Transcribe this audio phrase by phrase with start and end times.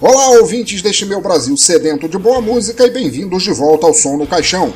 [0.00, 4.16] Olá, ouvintes deste meu Brasil sedento de boa música e bem-vindos de volta ao Som
[4.16, 4.72] no Caixão.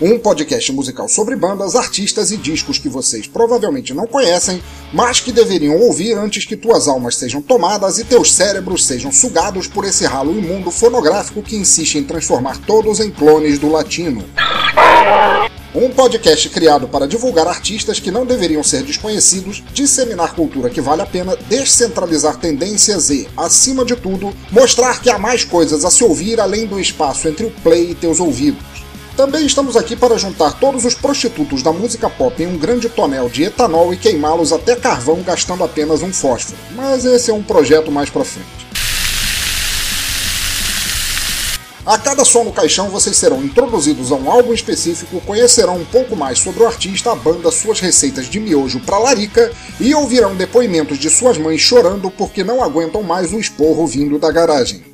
[0.00, 4.62] Um podcast musical sobre bandas, artistas e discos que vocês provavelmente não conhecem,
[4.94, 9.66] mas que deveriam ouvir antes que tuas almas sejam tomadas e teus cérebros sejam sugados
[9.66, 14.24] por esse ralo imundo fonográfico que insiste em transformar todos em clones do latino.
[15.74, 21.02] Um podcast criado para divulgar artistas que não deveriam ser desconhecidos, disseminar cultura que vale
[21.02, 26.02] a pena, descentralizar tendências e, acima de tudo, mostrar que há mais coisas a se
[26.02, 28.80] ouvir além do espaço entre o play e teus ouvidos.
[29.16, 33.28] Também estamos aqui para juntar todos os prostitutos da música pop em um grande tonel
[33.28, 36.56] de etanol e queimá-los até carvão gastando apenas um fósforo.
[36.74, 38.60] Mas esse é um projeto mais pra frente.
[41.84, 46.14] A cada som no caixão vocês serão introduzidos a um álbum específico, conhecerão um pouco
[46.14, 50.98] mais sobre o artista, a banda, suas receitas de miojo pra larica e ouvirão depoimentos
[50.98, 54.84] de suas mães chorando porque não aguentam mais o esporro vindo da garagem.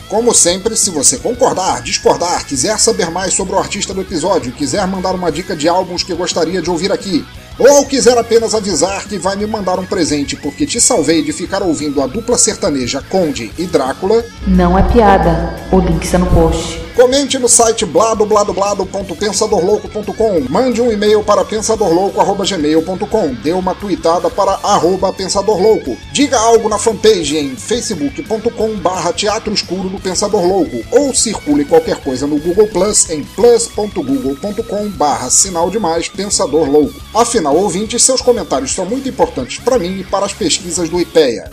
[0.10, 4.88] Como sempre, se você concordar, discordar, quiser saber mais sobre o artista do episódio, quiser
[4.88, 7.26] mandar uma dica de álbuns que gostaria de ouvir aqui,
[7.60, 11.62] ou quiser apenas avisar que vai me mandar um presente porque te salvei de ficar
[11.62, 15.54] ouvindo a dupla sertaneja Conde e Drácula, Não é piada.
[15.74, 16.87] O link está no post.
[16.98, 20.46] Comente no site bladobladoblado.pensadorlouco.com.
[20.50, 23.36] Mande um e-mail para pensadorlouco.gmail.com.
[23.36, 25.96] Dê uma tweetada para arroba pensadorlouco.
[26.12, 30.84] Diga algo na fanpage em facebook.com barra teatro escuro do Pensador Louco.
[30.90, 37.00] Ou circule qualquer coisa no Google Plus em plus.google.com barra sinal de mais Pensador Louco.
[37.14, 41.48] Afinal, ouvintes, seus comentários são muito importantes para mim e para as pesquisas do IPEA.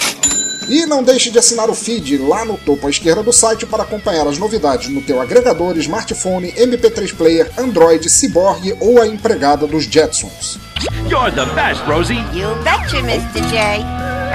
[0.68, 3.82] E não deixe de assinar o feed lá no topo à esquerda do site para
[3.82, 9.84] acompanhar as novidades no teu agregador, smartphone, MP3 player, Android, Cyborg ou a empregada dos
[9.84, 10.58] Jetsons.
[11.08, 12.24] You're the best, Rosie.
[12.32, 13.40] You betcha, Mr.
[13.50, 13.84] J.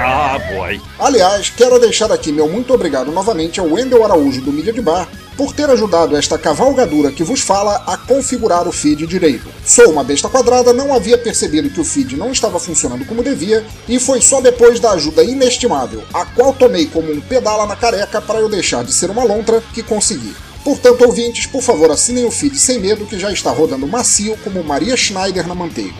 [0.02, 0.80] Ah, boy.
[0.98, 5.06] Aliás, quero deixar aqui meu muito obrigado novamente ao Wendel Araújo do Mídia de Bar
[5.40, 9.48] por ter ajudado esta cavalgadura que vos fala a configurar o feed direito.
[9.64, 13.64] Sou uma besta quadrada, não havia percebido que o feed não estava funcionando como devia
[13.88, 18.20] e foi só depois da ajuda inestimável, a qual tomei como um pedala na careca
[18.20, 20.36] para eu deixar de ser uma lontra, que consegui.
[20.62, 24.62] Portanto, ouvintes, por favor assinem o feed sem medo que já está rodando macio como
[24.62, 25.94] Maria Schneider na manteiga.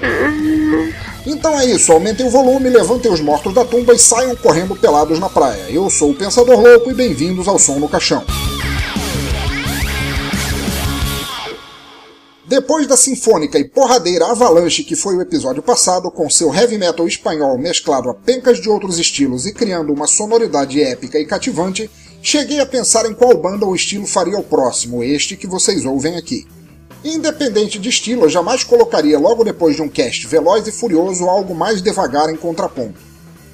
[1.26, 5.18] Então é isso, aumentem o volume, levantem os mortos da tumba e saiam correndo pelados
[5.18, 5.64] na praia.
[5.70, 8.22] Eu sou o Pensador Louco e bem-vindos ao Som no Caixão.
[12.50, 17.06] Depois da sinfônica e porradeira avalanche que foi o episódio passado, com seu heavy metal
[17.06, 21.88] espanhol mesclado a pencas de outros estilos e criando uma sonoridade épica e cativante,
[22.20, 26.16] cheguei a pensar em qual banda ou estilo faria o próximo, este que vocês ouvem
[26.16, 26.44] aqui.
[27.04, 31.54] Independente de estilo, eu jamais colocaria logo depois de um cast veloz e furioso algo
[31.54, 32.98] mais devagar em contraponto.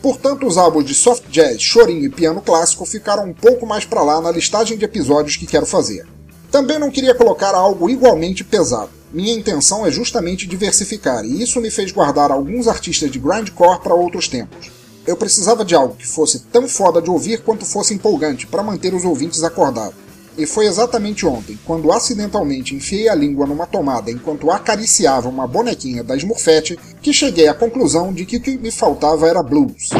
[0.00, 4.02] Portanto, os álbuns de soft jazz, chorinho e piano clássico ficaram um pouco mais para
[4.02, 6.15] lá na listagem de episódios que quero fazer.
[6.50, 8.90] Também não queria colocar algo igualmente pesado.
[9.12, 13.94] Minha intenção é justamente diversificar, e isso me fez guardar alguns artistas de grindcore para
[13.94, 14.70] outros tempos.
[15.06, 18.92] Eu precisava de algo que fosse tão foda de ouvir quanto fosse empolgante para manter
[18.92, 19.94] os ouvintes acordados.
[20.36, 26.02] E foi exatamente ontem, quando acidentalmente enfiei a língua numa tomada enquanto acariciava uma bonequinha
[26.02, 29.90] da Smurfette, que cheguei à conclusão de que o que me faltava era blues.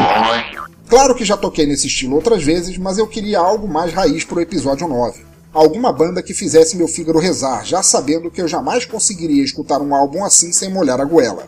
[0.88, 4.40] Claro que já toquei nesse estilo outras vezes, mas eu queria algo mais raiz pro
[4.40, 9.43] episódio 9 alguma banda que fizesse meu fígado rezar, já sabendo que eu jamais conseguiria
[9.43, 11.47] escutar um álbum assim sem molhar a goela.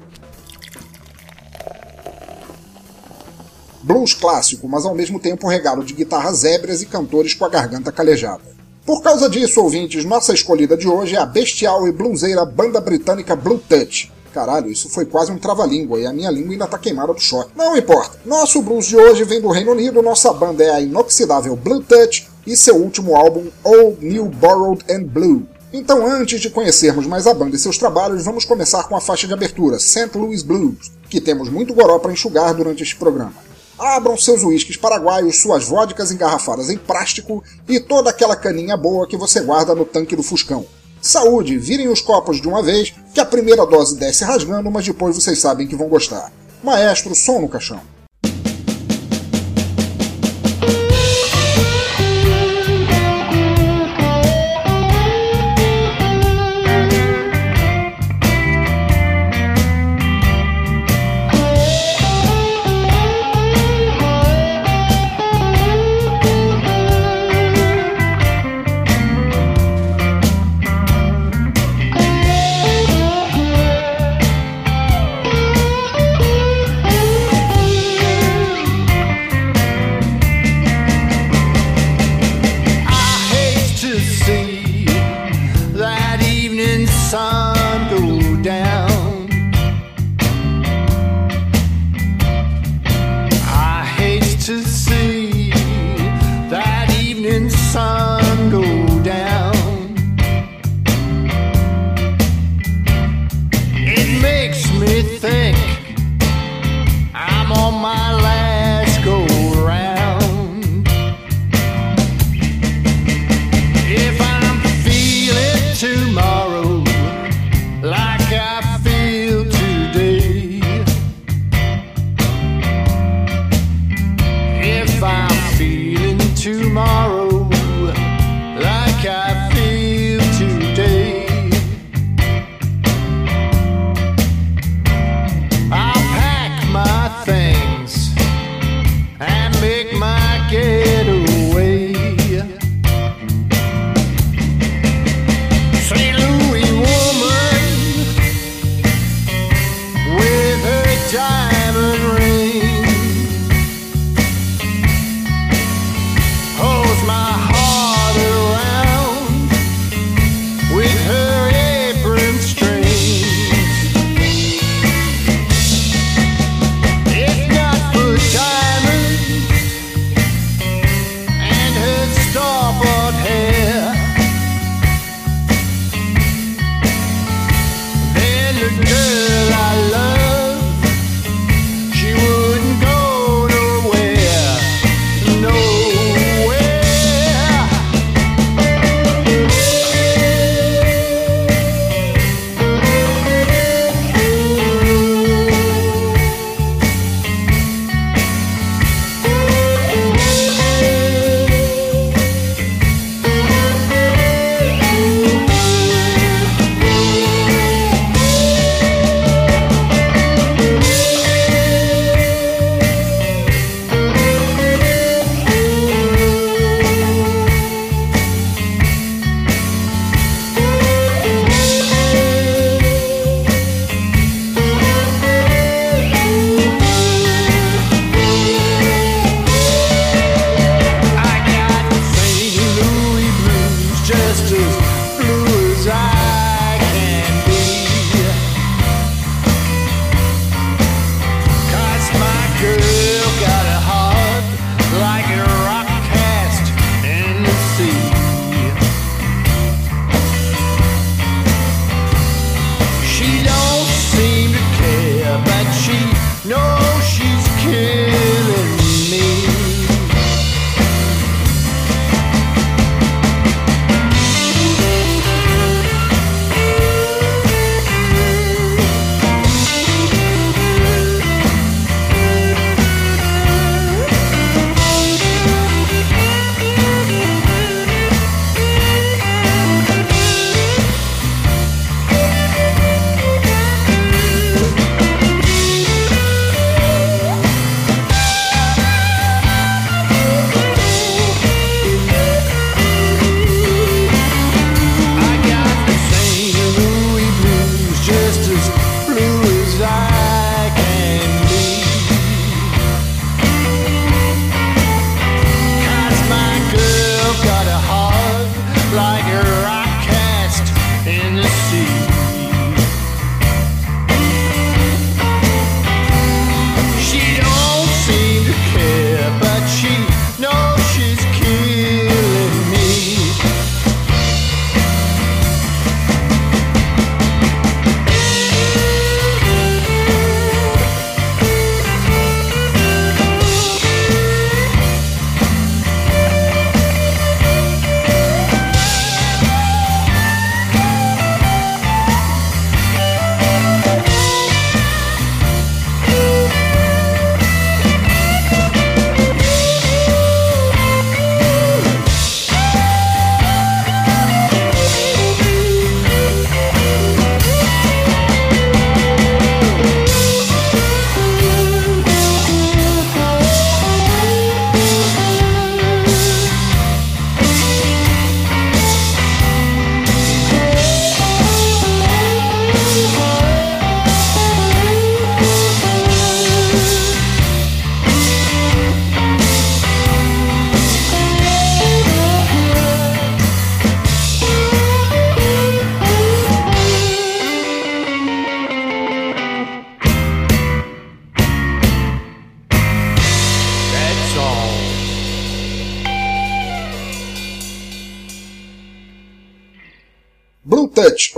[3.83, 7.93] Blues clássico, mas ao mesmo tempo regalo de guitarras ébrias e cantores com a garganta
[7.93, 8.43] calejada.
[8.85, 13.37] Por causa disso, ouvintes, nossa escolhida de hoje é a bestial e bluseira banda britânica
[13.37, 14.11] Blue Touch.
[14.33, 17.51] Caralho, isso foi quase um trava-língua e a minha língua ainda tá queimada do choque.
[17.55, 18.19] Não importa.
[18.25, 22.27] Nosso blues de hoje vem do Reino Unido, nossa banda é a inoxidável Blue Touch
[22.49, 25.47] e seu último álbum Old New Borrowed and Blue.
[25.71, 29.27] Então, antes de conhecermos mais a banda e seus trabalhos, vamos começar com a faixa
[29.27, 30.11] de abertura, St.
[30.15, 33.35] Louis Blues, que temos muito goró para enxugar durante este programa.
[33.79, 39.17] Abram seus uísques paraguaios, suas vodkas engarrafadas em plástico e toda aquela caninha boa que
[39.17, 40.65] você guarda no tanque do Fuscão.
[41.03, 45.15] Saúde, virem os copos de uma vez, que a primeira dose desce rasgando, mas depois
[45.15, 46.33] vocês sabem que vão gostar.
[46.65, 47.98] Maestro, som no caixão.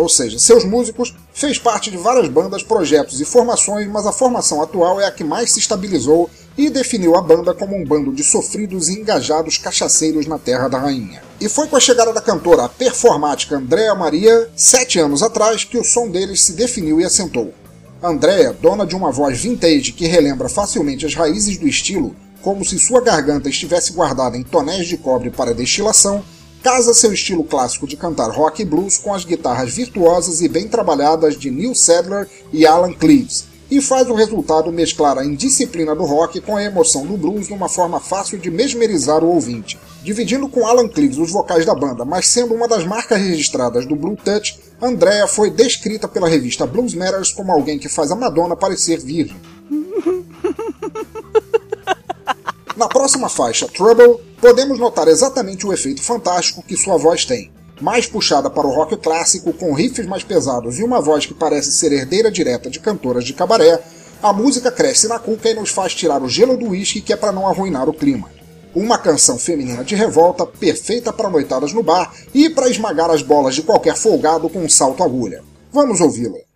[0.01, 4.63] Ou seja, seus músicos, fez parte de várias bandas, projetos e formações, mas a formação
[4.63, 8.25] atual é a que mais se estabilizou e definiu a banda como um bando de
[8.25, 11.23] sofridos e engajados cachaceiros na Terra da Rainha.
[11.41, 15.85] E foi com a chegada da cantora performática Andrea Maria, sete anos atrás, que o
[15.85, 17.53] som deles se definiu e assentou.
[18.03, 22.79] Andrea, dona de uma voz vintage que relembra facilmente as raízes do estilo, como se
[22.79, 26.25] sua garganta estivesse guardada em tonéis de cobre para destilação,
[26.63, 30.69] casa seu estilo clássico de cantar rock e blues com as guitarras virtuosas e bem
[30.69, 36.05] trabalhadas de Neil Sedler e Alan Cleves, e faz o resultado mesclar a indisciplina do
[36.05, 39.79] rock com a emoção do blues numa forma fácil de mesmerizar o ouvinte.
[40.03, 43.97] Dividindo com Alan Cleves os vocais da banda, mas sendo uma das marcas registradas do
[43.97, 48.57] Blue Touch, Andrea foi descrita pela revista Blues Matters como alguém que faz a Madonna
[48.57, 49.37] parecer virgem.
[52.81, 57.53] Na próxima faixa, Trouble, podemos notar exatamente o efeito fantástico que sua voz tem.
[57.79, 61.73] Mais puxada para o rock clássico, com riffs mais pesados e uma voz que parece
[61.73, 63.83] ser herdeira direta de cantoras de cabaré,
[64.23, 67.17] a música cresce na cuca e nos faz tirar o gelo do uísque que é
[67.17, 68.31] para não arruinar o clima.
[68.75, 73.55] Uma canção feminina de revolta, perfeita para noitadas no bar e para esmagar as bolas
[73.55, 75.45] de qualquer folgado com um salto agulha.
[75.71, 76.50] Vamos ouvi-la.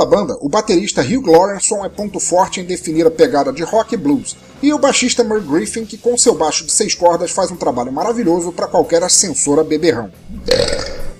[0.00, 3.62] Completando a banda, o baterista Hugh Lawrenson é ponto forte em definir a pegada de
[3.62, 7.30] rock e blues, e o baixista Merv Griffin, que com seu baixo de seis cordas
[7.30, 10.10] faz um trabalho maravilhoso para qualquer ascensora beberrão.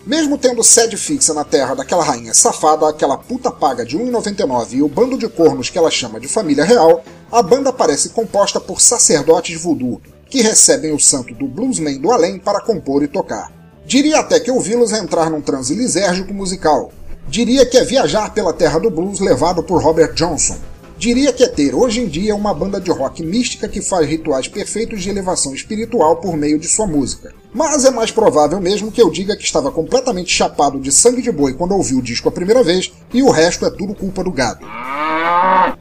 [0.07, 4.83] Mesmo tendo sede fixa na terra daquela rainha safada, aquela puta paga de 1,99 e
[4.83, 8.81] o bando de cornos que ela chama de família real, a banda parece composta por
[8.81, 13.53] sacerdotes voodoo, que recebem o santo do bluesman do além para compor e tocar.
[13.85, 16.93] Diria até que ouvi-los entrar num transe lisérgico musical,
[17.31, 20.57] Diria que é viajar pela terra do blues levado por Robert Johnson.
[20.99, 24.49] Diria que é ter hoje em dia uma banda de rock mística que faz rituais
[24.49, 27.33] perfeitos de elevação espiritual por meio de sua música.
[27.55, 31.31] Mas é mais provável mesmo que eu diga que estava completamente chapado de sangue de
[31.31, 34.33] boi quando ouvi o disco a primeira vez e o resto é tudo culpa do
[34.33, 34.66] gado.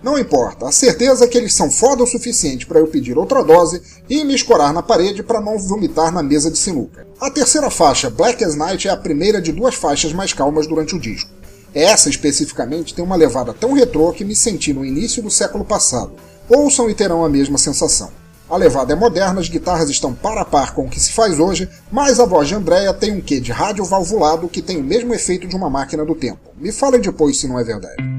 [0.03, 3.43] Não importa, a certeza é que eles são foda o suficiente para eu pedir outra
[3.43, 7.07] dose e me escorar na parede para não vomitar na mesa de sinuca.
[7.19, 10.95] A terceira faixa, Black as Night, é a primeira de duas faixas mais calmas durante
[10.95, 11.38] o disco.
[11.73, 16.13] Essa especificamente tem uma levada tão retrô que me senti no início do século passado.
[16.49, 18.11] Ouçam e terão a mesma sensação.
[18.49, 21.39] A levada é moderna, as guitarras estão par a par com o que se faz
[21.39, 24.83] hoje, mas a voz de Andrea tem um quê de rádio valvulado que tem o
[24.83, 26.49] mesmo efeito de uma máquina do tempo.
[26.57, 28.18] Me falem depois se não é verdade.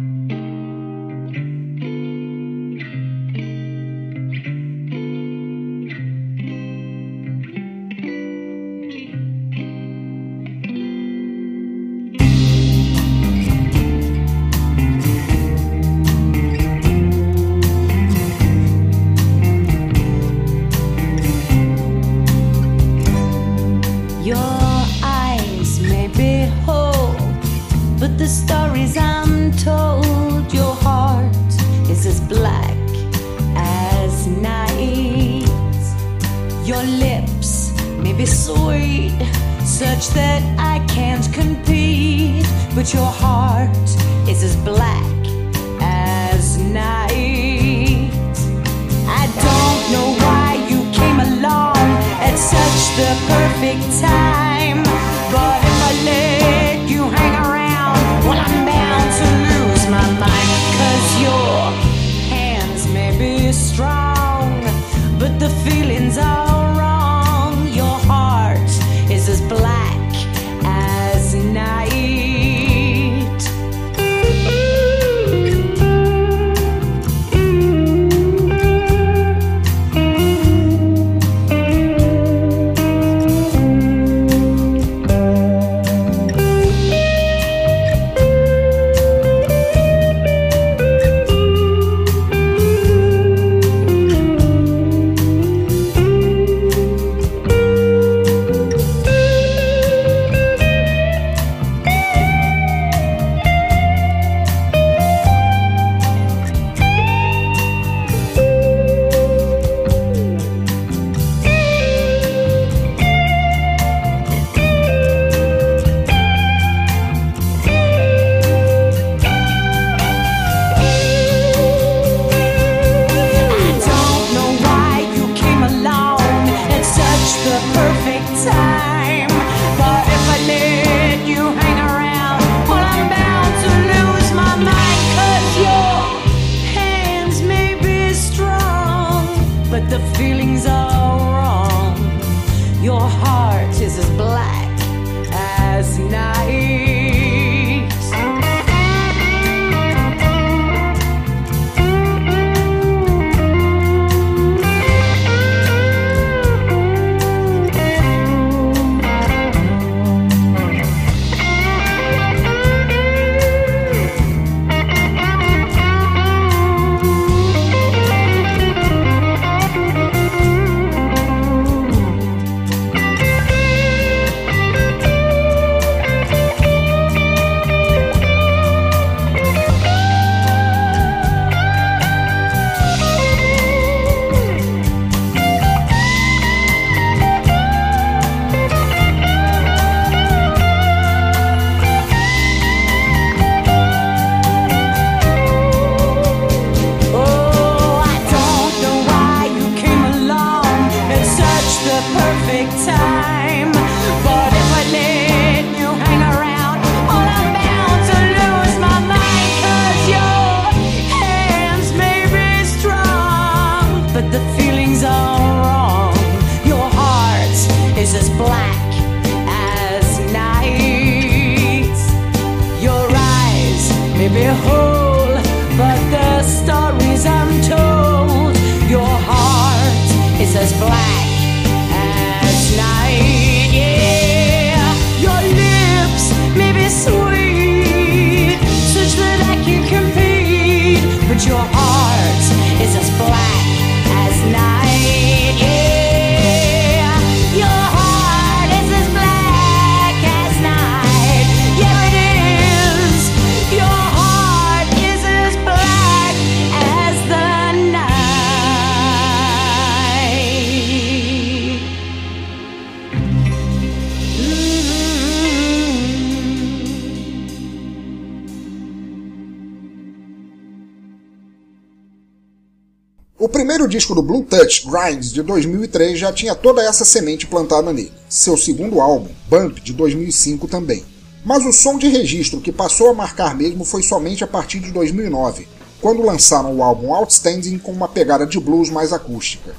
[274.00, 278.10] Disco do Blue Touch, Grinds, de 2003, já tinha toda essa semente plantada nele.
[278.30, 281.04] Seu segundo álbum, Bump, de 2005 também.
[281.44, 284.90] Mas o som de registro que passou a marcar mesmo foi somente a partir de
[284.90, 285.68] 2009,
[286.00, 289.74] quando lançaram o álbum Outstanding com uma pegada de blues mais acústica.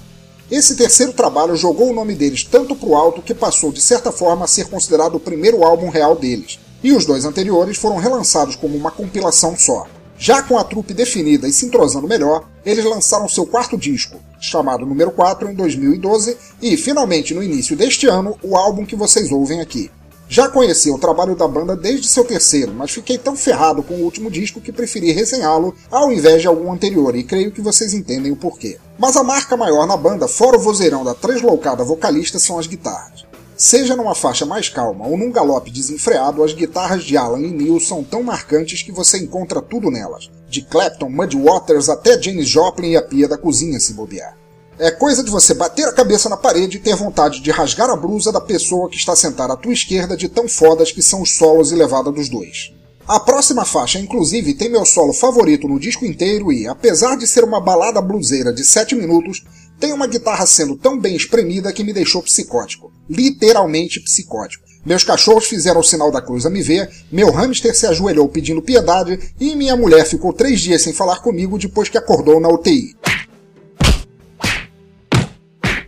[0.51, 4.45] Esse terceiro trabalho jogou o nome deles tanto pro alto que passou de certa forma
[4.45, 8.77] a ser considerado o primeiro álbum real deles, e os dois anteriores foram relançados como
[8.77, 9.87] uma compilação só.
[10.23, 14.85] Já com a trupe definida e se entrosando melhor, eles lançaram seu quarto disco, chamado
[14.85, 19.61] Número 4, em 2012, e finalmente no início deste ano, o álbum que vocês ouvem
[19.61, 19.89] aqui.
[20.29, 24.03] Já conheci o trabalho da banda desde seu terceiro, mas fiquei tão ferrado com o
[24.03, 28.31] último disco que preferi resenhá-lo ao invés de algum anterior, e creio que vocês entendem
[28.31, 28.77] o porquê.
[28.99, 33.25] Mas a marca maior na banda, fora o vozeirão da tresloucada vocalista, são as guitarras.
[33.61, 37.79] Seja numa faixa mais calma ou num galope desenfreado, as guitarras de Alan e Neil
[37.79, 42.93] são tão marcantes que você encontra tudo nelas, de Clapton, Muddy Waters até Janis Joplin
[42.93, 44.35] e a pia da cozinha se bobear.
[44.79, 47.95] É coisa de você bater a cabeça na parede e ter vontade de rasgar a
[47.95, 51.37] blusa da pessoa que está sentada à tua esquerda de tão fodas que são os
[51.37, 52.73] solos e levada dos dois.
[53.07, 57.43] A próxima faixa, inclusive, tem meu solo favorito no disco inteiro e, apesar de ser
[57.43, 59.43] uma balada bluseira de 7 minutos,
[59.81, 62.93] tem uma guitarra sendo tão bem espremida que me deixou psicótico.
[63.09, 64.63] Literalmente psicótico.
[64.85, 68.61] Meus cachorros fizeram o sinal da cruz a me ver, meu hamster se ajoelhou pedindo
[68.61, 72.95] piedade e minha mulher ficou três dias sem falar comigo depois que acordou na UTI.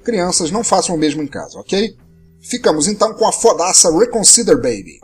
[0.03, 1.95] Crianças, não façam o mesmo em casa, ok?
[2.41, 4.99] Ficamos então com a fodaça Reconsider Baby.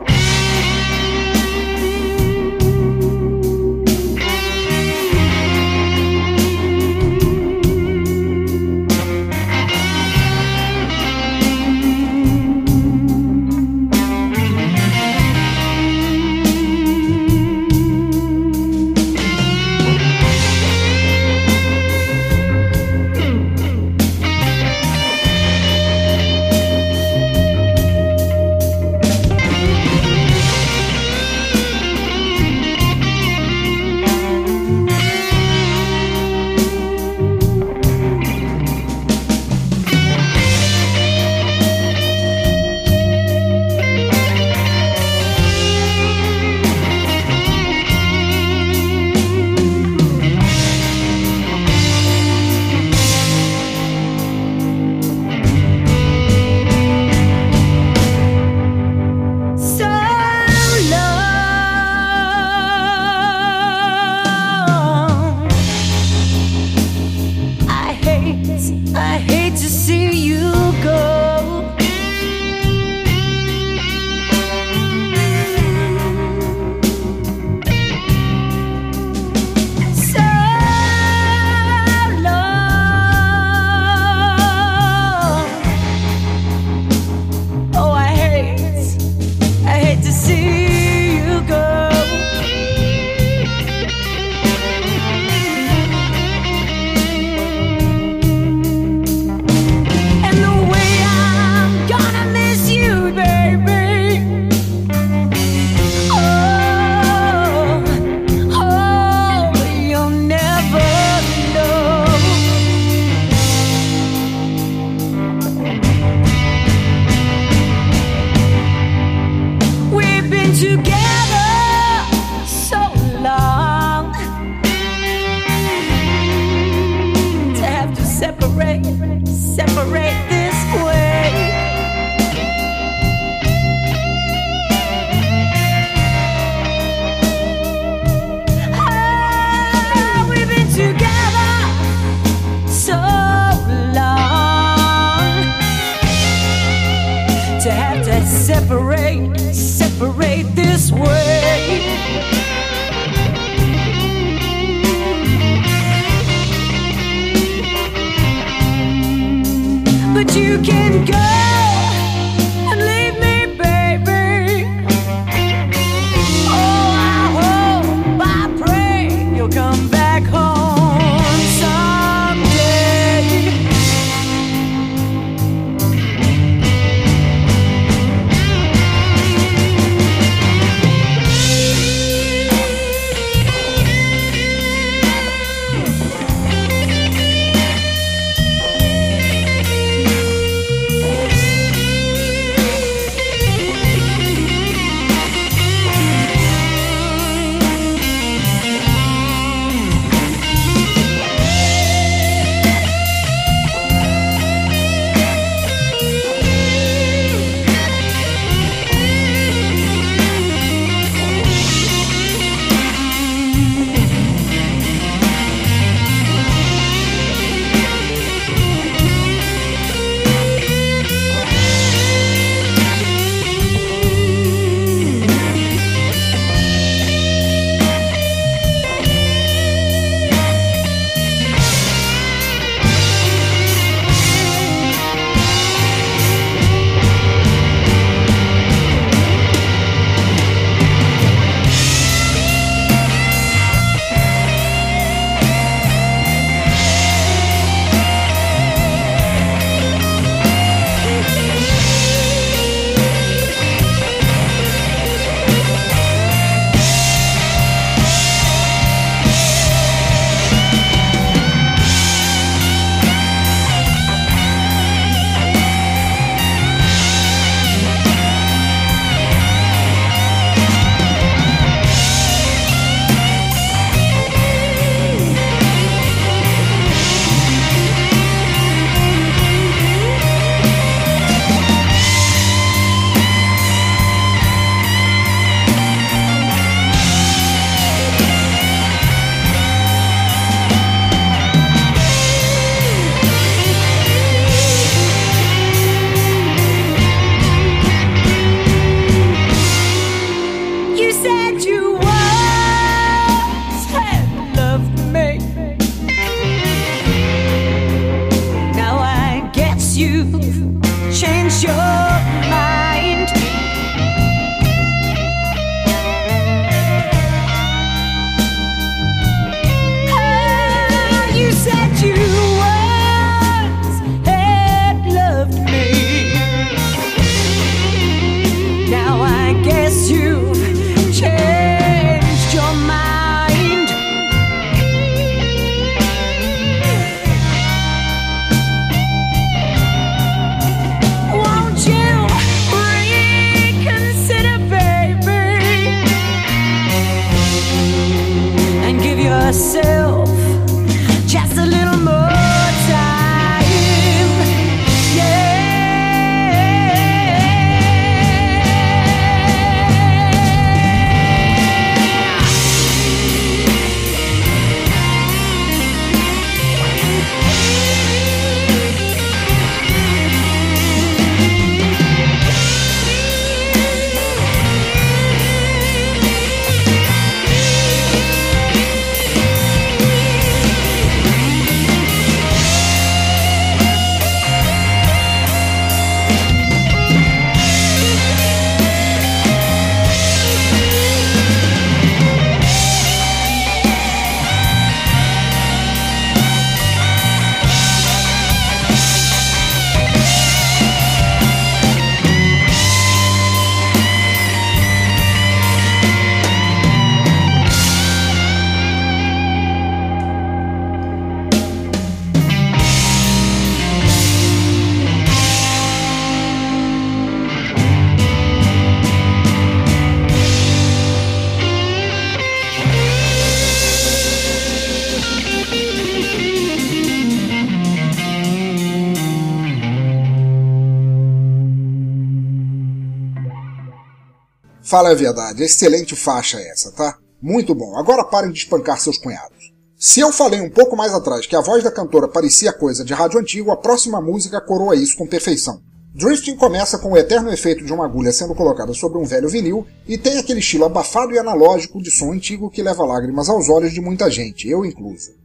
[434.90, 437.16] Fala a verdade, excelente faixa essa, tá?
[437.40, 437.96] Muito bom.
[437.96, 439.72] Agora parem de espancar seus cunhados.
[439.96, 443.14] Se eu falei um pouco mais atrás que a voz da cantora parecia coisa de
[443.14, 445.80] rádio antigo, a próxima música coroa isso com perfeição.
[446.16, 449.86] Drifting começa com o eterno efeito de uma agulha sendo colocada sobre um velho vinil
[450.08, 453.94] e tem aquele estilo abafado e analógico de som antigo que leva lágrimas aos olhos
[453.94, 455.39] de muita gente, eu incluso.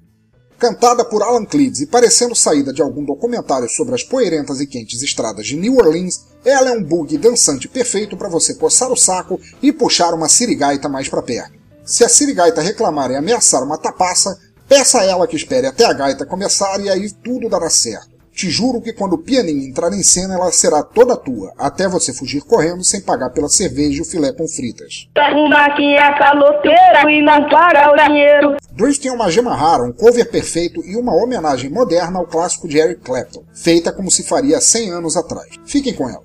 [0.58, 5.02] Cantada por Alan Cleves e parecendo saída de algum documentário sobre as poeirentas e quentes
[5.02, 9.40] estradas de New Orleans, ela é um bug dançante perfeito para você coçar o saco
[9.60, 11.52] e puxar uma sirigaita mais para perto.
[11.84, 14.38] Se a sirigaita reclamar e ameaçar uma tapaça,
[14.68, 18.13] peça a ela que espere até a gaita começar e aí tudo dará certo.
[18.34, 22.12] Te juro que quando o pianinho entrar em cena, ela será toda tua, até você
[22.12, 25.08] fugir correndo sem pagar pela cerveja e o filé com fritas.
[25.16, 28.56] Uma que é caloteira e não paga o dinheiro.
[29.04, 33.02] É uma gema rara, um cover perfeito e uma homenagem moderna ao clássico de Eric
[33.02, 35.48] Clapton, feita como se faria 100 anos atrás.
[35.64, 36.24] Fiquem com ela.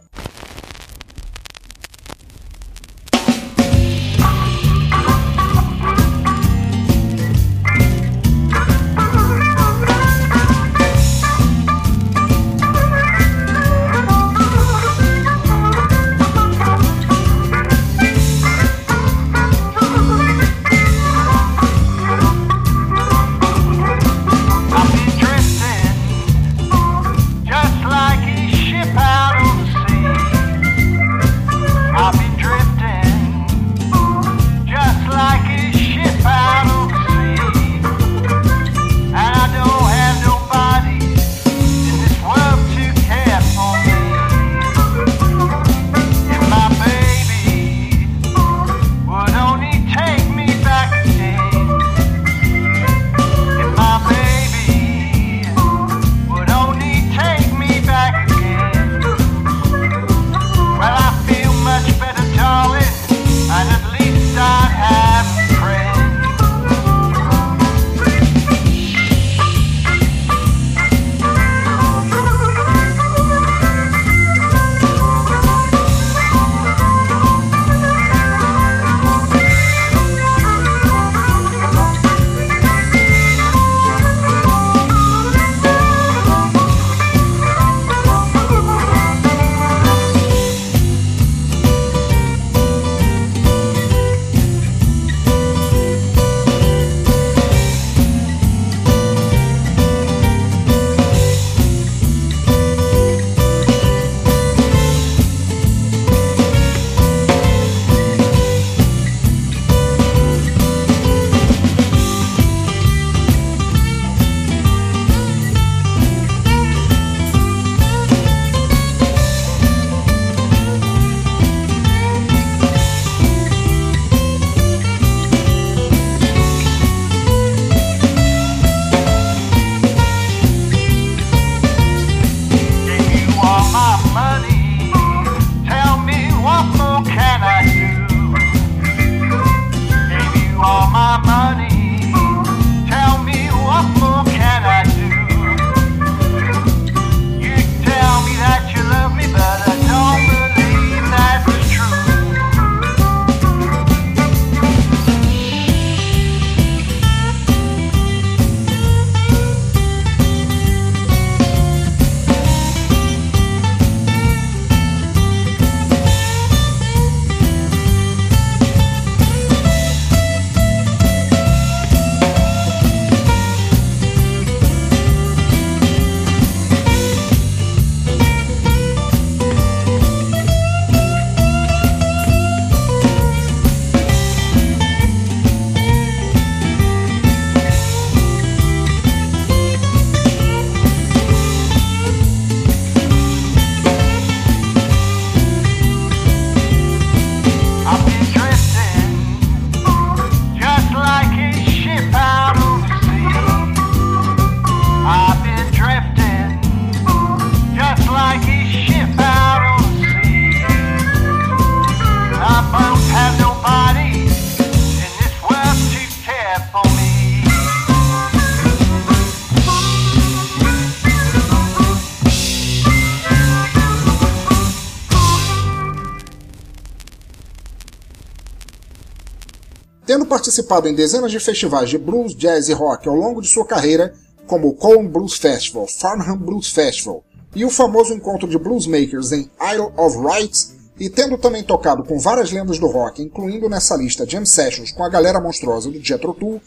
[230.09, 233.63] Tendo participado em dezenas de festivais de blues, jazz e rock ao longo de sua
[233.63, 234.11] carreira,
[234.47, 237.23] como o Colne Blues Festival, Farnham Blues Festival
[237.55, 242.17] e o famoso encontro de bluesmakers em Isle of Rights, e tendo também tocado com
[242.17, 246.33] várias lendas do rock, incluindo nessa lista jam sessions com a galera monstruosa do Jethro
[246.33, 246.59] Tull,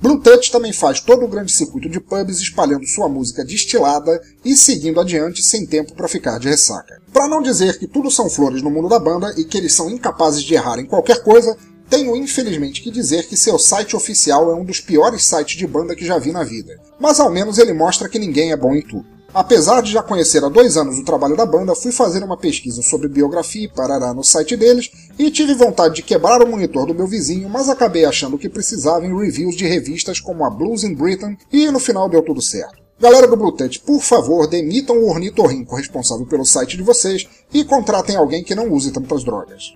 [0.00, 4.54] Blue Touch também faz todo o grande circuito de pubs espalhando sua música destilada e
[4.54, 7.00] seguindo adiante sem tempo para ficar de ressaca.
[7.12, 9.90] Para não dizer que tudo são flores no mundo da banda e que eles são
[9.90, 11.56] incapazes de errar em qualquer coisa,
[11.90, 15.96] tenho infelizmente que dizer que seu site oficial é um dos piores sites de banda
[15.96, 16.80] que já vi na vida.
[17.00, 19.04] Mas ao menos ele mostra que ninguém é bom em tudo.
[19.34, 22.82] Apesar de já conhecer há dois anos o trabalho da banda, fui fazer uma pesquisa
[22.82, 26.94] sobre biografia e parará no site deles e tive vontade de quebrar o monitor do
[26.94, 30.94] meu vizinho, mas acabei achando que precisava em reviews de revistas como a Blues in
[30.94, 32.80] Britain e no final deu tudo certo.
[33.00, 38.16] Galera do Bluetooth, por favor, demitam o ornitorrinco responsável pelo site de vocês e contratem
[38.16, 39.72] alguém que não use tantas drogas.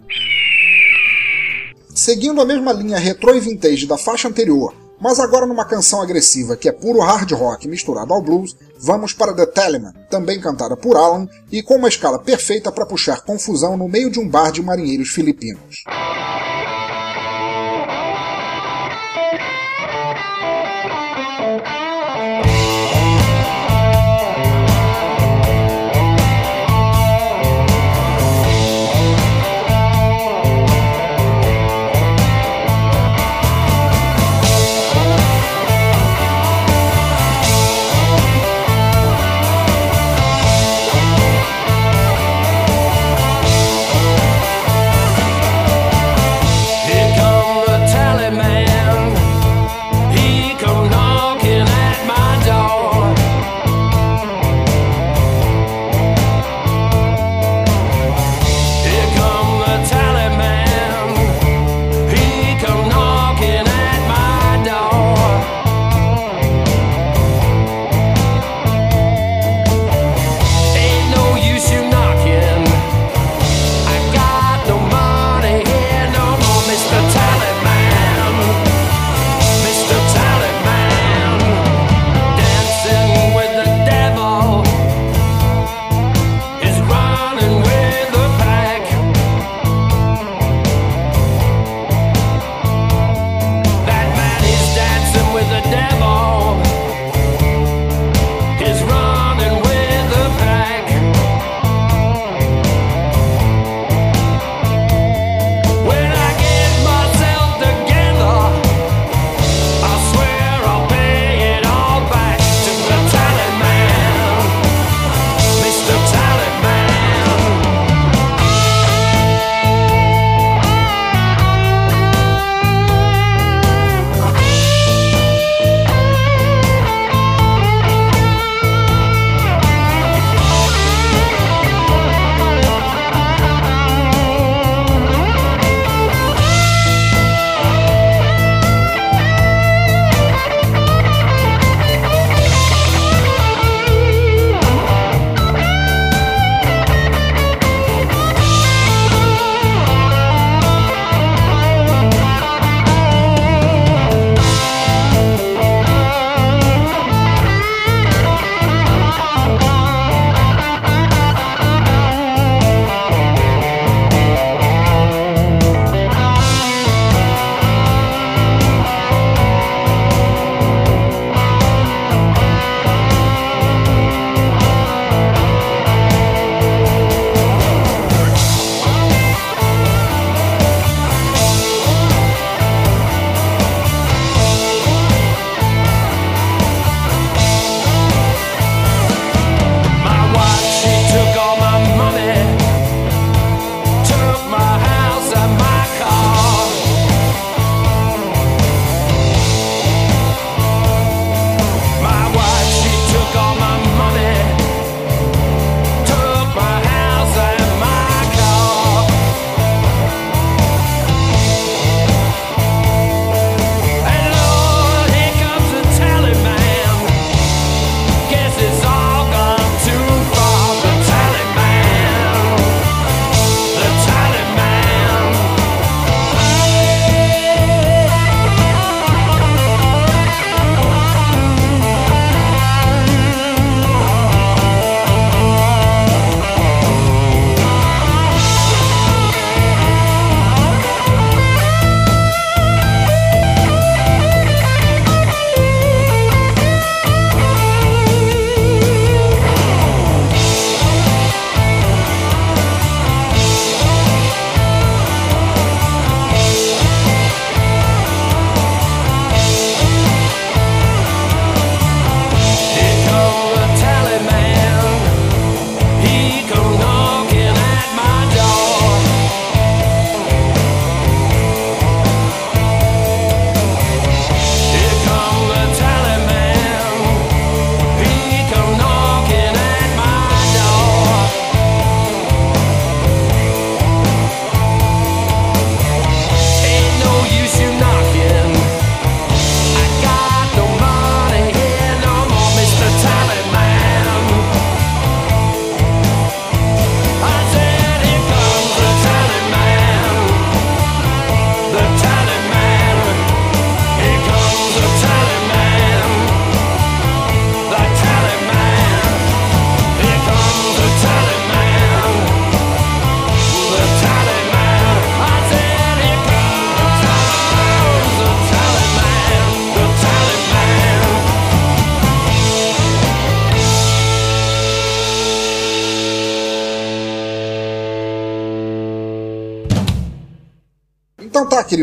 [1.94, 6.56] Seguindo a mesma linha retro e vintage da faixa anterior, mas agora numa canção agressiva
[6.56, 10.96] que é puro hard rock misturado ao blues, vamos para The Teleman, também cantada por
[10.96, 14.60] Alan e com uma escala perfeita para puxar confusão no meio de um bar de
[14.60, 15.84] marinheiros filipinos.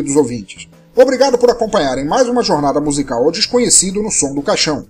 [0.01, 0.67] Queridos ouvintes.
[0.95, 4.85] Obrigado por acompanharem mais uma jornada musical ao desconhecido no som do caixão.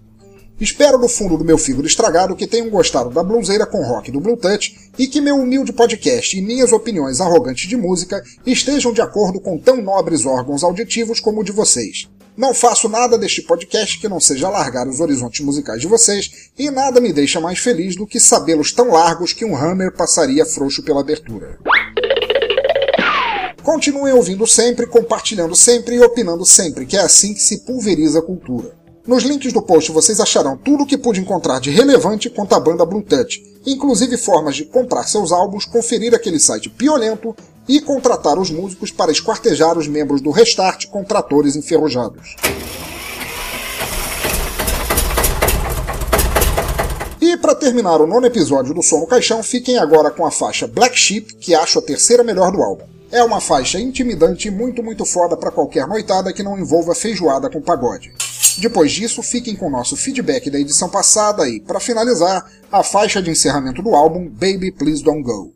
[0.59, 4.19] Espero do fundo do meu fígado estragado que tenham gostado da bluseira com rock do
[4.19, 9.01] Blue Touch e que meu humilde podcast e minhas opiniões arrogantes de música estejam de
[9.01, 12.07] acordo com tão nobres órgãos auditivos como o de vocês.
[12.37, 16.71] Não faço nada deste podcast que não seja alargar os horizontes musicais de vocês e
[16.71, 20.83] nada me deixa mais feliz do que sabê-los tão largos que um Hammer passaria frouxo
[20.83, 21.59] pela abertura.
[23.63, 28.21] Continuem ouvindo sempre, compartilhando sempre e opinando sempre, que é assim que se pulveriza a
[28.21, 28.75] cultura.
[29.05, 32.59] Nos links do post vocês acharão tudo o que pude encontrar de relevante quanto à
[32.59, 37.35] banda Blue Touch, inclusive formas de comprar seus álbuns, conferir aquele site piolento
[37.67, 42.35] e contratar os músicos para esquartejar os membros do Restart com tratores enferrujados.
[47.21, 50.67] E para terminar o nono episódio do Som no Caixão, fiquem agora com a faixa
[50.67, 52.85] Black Sheep, que acho a terceira melhor do álbum.
[53.11, 57.49] É uma faixa intimidante e muito muito foda para qualquer noitada que não envolva feijoada
[57.49, 58.13] com pagode.
[58.57, 63.21] Depois disso, fiquem com o nosso feedback da edição passada e, para finalizar, a faixa
[63.21, 65.53] de encerramento do álbum Baby Please Don't Go.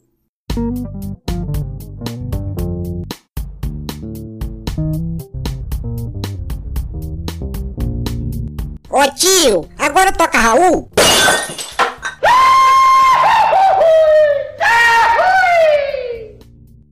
[8.90, 10.90] Ô tio, agora toca Raul?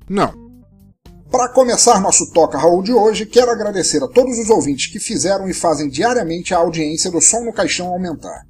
[0.09, 0.43] Não.
[1.34, 5.50] Para começar nosso Toca Raul de hoje, quero agradecer a todos os ouvintes que fizeram
[5.50, 8.44] e fazem diariamente a audiência do Som no Caixão aumentar.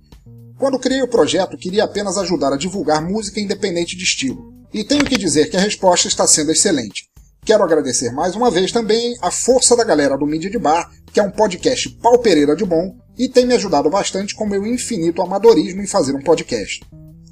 [0.59, 4.53] Quando criei o projeto, queria apenas ajudar a divulgar música independente de estilo.
[4.73, 7.05] E tenho que dizer que a resposta está sendo excelente.
[7.45, 11.21] Quero agradecer mais uma vez também a força da galera do Mídia de Bar, que
[11.21, 15.81] é um podcast paupereira de bom e tem me ajudado bastante com meu infinito amadorismo
[15.81, 16.81] em fazer um podcast.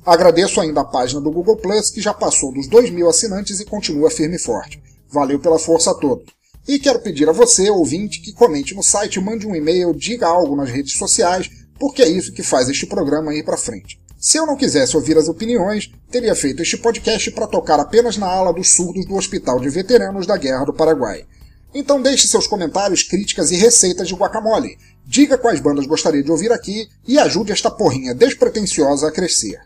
[0.05, 3.65] Agradeço ainda a página do Google Plus, que já passou dos 2 mil assinantes e
[3.65, 4.81] continua firme e forte.
[5.11, 6.25] Valeu pela força a todos.
[6.67, 10.55] E quero pedir a você, ouvinte, que comente no site, mande um e-mail, diga algo
[10.55, 11.49] nas redes sociais,
[11.79, 13.99] porque é isso que faz este programa ir para frente.
[14.19, 18.27] Se eu não quisesse ouvir as opiniões, teria feito este podcast para tocar apenas na
[18.27, 21.25] ala dos surdos do Hospital de Veteranos da Guerra do Paraguai.
[21.73, 24.77] Então deixe seus comentários, críticas e receitas de guacamole.
[25.07, 29.59] Diga quais bandas gostaria de ouvir aqui e ajude esta porrinha despretensiosa a crescer.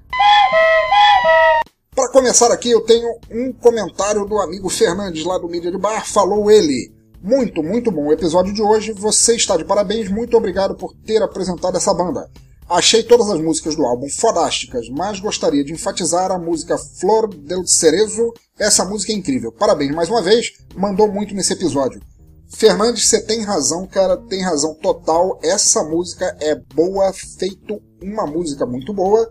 [1.95, 6.05] Para começar aqui, eu tenho um comentário do amigo Fernandes lá do Mídia de Bar.
[6.05, 6.93] Falou ele.
[7.23, 8.91] Muito, muito bom o episódio de hoje.
[8.91, 10.11] Você está de parabéns.
[10.11, 12.29] Muito obrigado por ter apresentado essa banda.
[12.67, 17.65] Achei todas as músicas do álbum fodásticas, mas gostaria de enfatizar a música Flor del
[17.65, 18.33] Cerezo.
[18.59, 19.53] Essa música é incrível.
[19.53, 20.51] Parabéns mais uma vez.
[20.75, 22.01] Mandou muito nesse episódio.
[22.49, 25.39] Fernandes, você tem razão, cara, tem razão total.
[25.41, 29.29] Essa música é boa, feito uma música muito boa.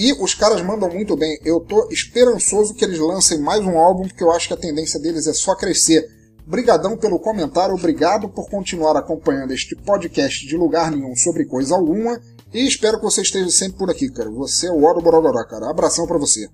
[0.00, 1.40] E os caras mandam muito bem.
[1.44, 5.00] Eu tô esperançoso que eles lancem mais um álbum, porque eu acho que a tendência
[5.00, 6.08] deles é só crescer.
[6.46, 12.20] Brigadão pelo comentário, obrigado por continuar acompanhando este podcast de lugar nenhum sobre coisa alguma.
[12.54, 14.30] E espero que você esteja sempre por aqui, cara.
[14.30, 15.02] Você é o Oro
[15.48, 15.68] cara.
[15.68, 16.48] Abração para você.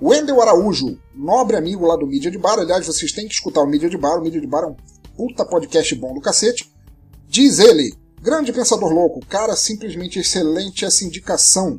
[0.00, 2.58] Wendel Araújo, nobre amigo lá do Mídia de Bar.
[2.58, 4.16] Aliás, vocês têm que escutar o Mídia de Bar.
[4.16, 4.76] O Mídia de Bar é um
[5.14, 6.72] puta podcast bom do cacete.
[7.28, 11.78] Diz ele, grande pensador louco, cara simplesmente excelente essa indicação.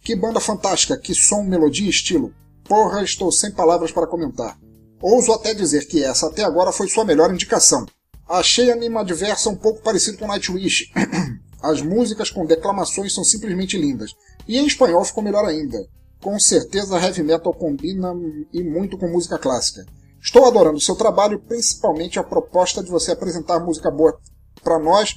[0.00, 2.32] Que banda fantástica, que som, melodia e estilo.
[2.64, 4.58] Porra, estou sem palavras para comentar.
[5.00, 7.86] Ouso até dizer que essa até agora foi sua melhor indicação.
[8.28, 10.92] Achei a Anima Adversa um pouco parecido com Nightwish.
[11.62, 14.12] As músicas com declamações são simplesmente lindas.
[14.46, 15.78] E em espanhol ficou melhor ainda.
[16.20, 18.12] Com certeza heavy metal combina
[18.52, 19.86] e muito com música clássica.
[20.20, 24.18] Estou adorando o seu trabalho, principalmente a proposta de você apresentar música boa
[24.62, 25.16] para nós,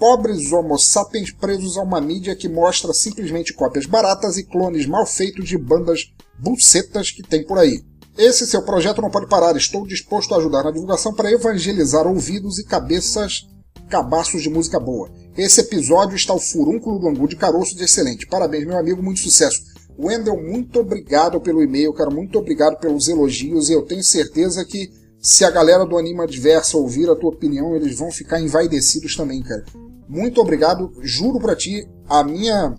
[0.00, 5.04] pobres homo sapiens presos a uma mídia que mostra simplesmente cópias baratas e clones mal
[5.04, 7.82] feitos de bandas bucetas que tem por aí.
[8.16, 12.58] Esse seu projeto não pode parar, estou disposto a ajudar na divulgação para evangelizar ouvidos
[12.58, 13.46] e cabeças
[13.90, 15.10] cabaços de música boa.
[15.36, 18.26] Esse episódio está o furúnculo do angu de caroço de excelente.
[18.26, 19.60] Parabéns, meu amigo, muito sucesso.
[19.98, 24.88] Wendel, muito obrigado pelo e-mail, cara, muito obrigado pelos elogios e eu tenho certeza que
[25.20, 29.42] se a galera do Anima Adversa ouvir a tua opinião, eles vão ficar envaidecidos também,
[29.42, 29.64] cara.
[30.10, 32.76] Muito obrigado, juro pra ti, a minha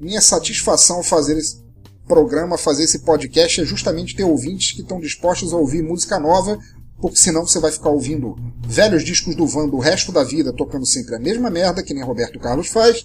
[0.00, 1.60] minha satisfação fazer esse
[2.06, 6.56] programa, fazer esse podcast é justamente ter ouvintes que estão dispostos a ouvir música nova,
[7.00, 10.86] porque senão você vai ficar ouvindo velhos discos do Van do resto da vida, tocando
[10.86, 13.04] sempre a mesma merda que nem Roberto Carlos faz,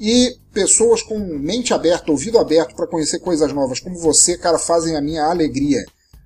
[0.00, 4.96] e pessoas com mente aberta, ouvido aberto para conhecer coisas novas como você, cara, fazem
[4.96, 5.84] a minha alegria.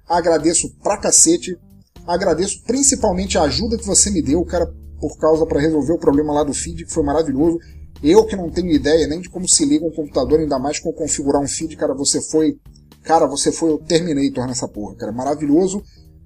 [0.09, 1.59] Agradeço pra cacete.
[2.07, 6.33] Agradeço principalmente a ajuda que você me deu, cara, por causa para resolver o problema
[6.33, 7.59] lá do feed, que foi maravilhoso.
[8.03, 10.93] Eu que não tenho ideia nem de como se liga um computador, ainda mais com
[10.93, 12.59] configurar um feed, cara, você foi.
[13.03, 15.13] Cara, você foi o Terminator nessa porra, cara.
[15.13, 15.83] Maravilhoso.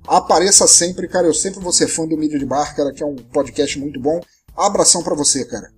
[0.07, 1.27] Apareça sempre, cara.
[1.27, 4.01] Eu sempre vou ser fã do Mídia de Bar, cara, que é um podcast muito
[4.01, 4.19] bom.
[4.57, 5.71] Abração para você, cara.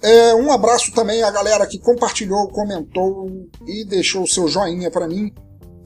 [0.00, 3.28] É, um abraço também à galera que compartilhou, comentou
[3.66, 5.32] e deixou o seu joinha para mim.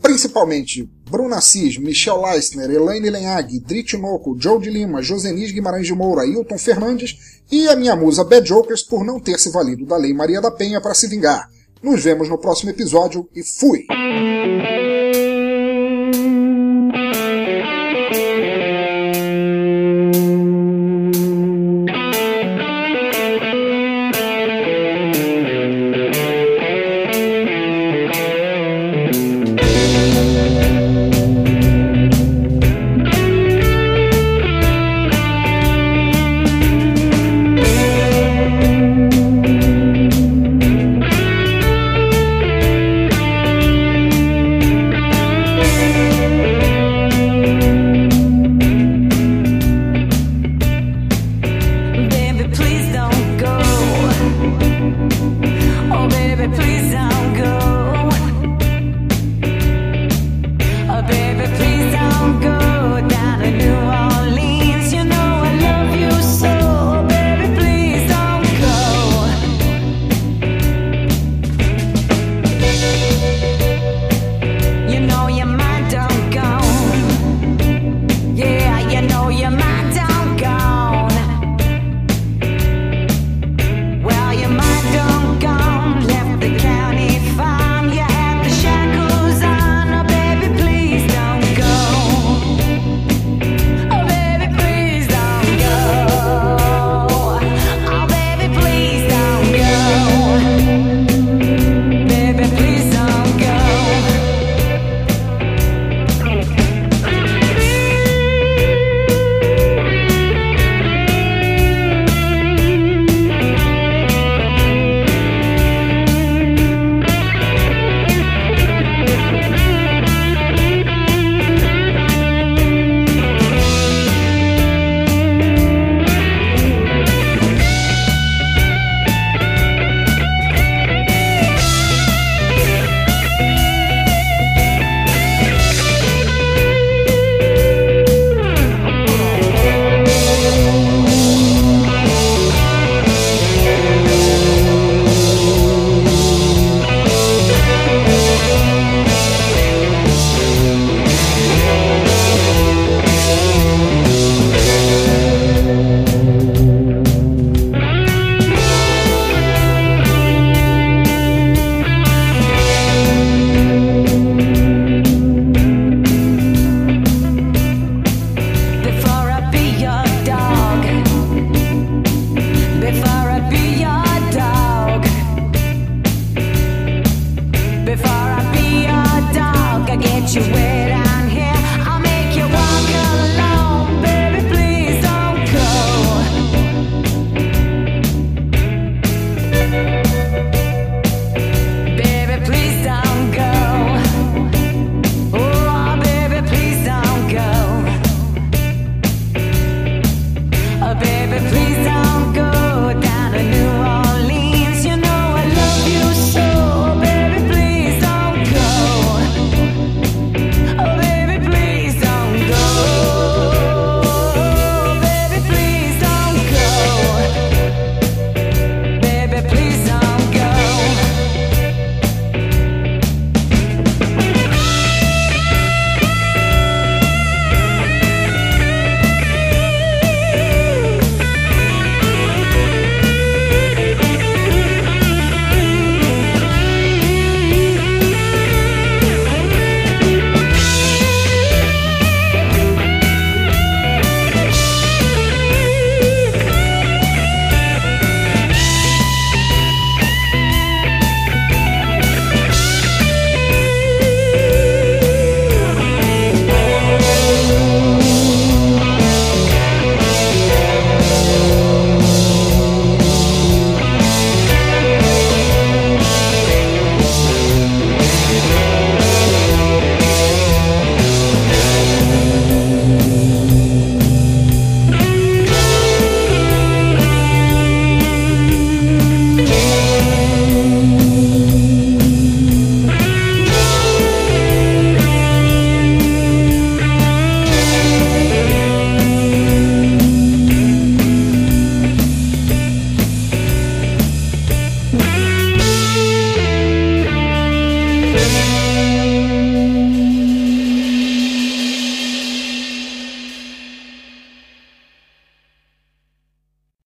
[0.01, 5.94] Principalmente Bruna Assis, Michel Leisner, Elaine Lenhag, Drit Noco, Joe de Lima, Josenis Guimarães de
[5.94, 9.98] Moura, Hilton Fernandes e a minha musa Bad Jokers por não ter se valido da
[9.98, 11.50] Lei Maria da Penha para se vingar.
[11.82, 13.84] Nos vemos no próximo episódio e fui!